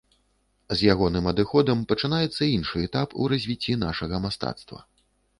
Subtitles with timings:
[0.77, 4.79] З ягоным адыходам пачынаецца іншы этап у развіцці нашага мастацтва.